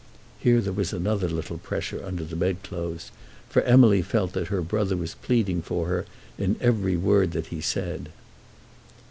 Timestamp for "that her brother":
4.33-4.97